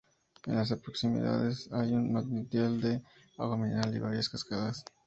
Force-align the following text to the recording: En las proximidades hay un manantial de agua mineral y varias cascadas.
En 0.47 0.55
las 0.55 0.73
proximidades 0.79 1.69
hay 1.71 1.93
un 1.93 2.11
manantial 2.11 2.81
de 2.81 3.03
agua 3.37 3.55
mineral 3.55 3.95
y 3.95 3.99
varias 3.99 4.29
cascadas. 4.29 4.83